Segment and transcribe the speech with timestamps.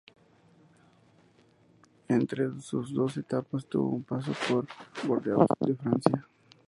[2.07, 4.65] Entre sus dos etapas tuvo un paso por
[5.03, 6.27] el Bordeaux de Francia.